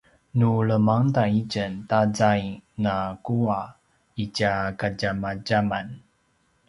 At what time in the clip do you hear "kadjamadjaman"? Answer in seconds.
4.79-5.87